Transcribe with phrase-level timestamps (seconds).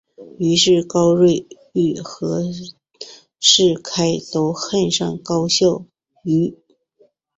[0.39, 2.41] 于是高睿与和
[3.39, 5.85] 士开都恨上高孝
[6.23, 6.57] 瑜。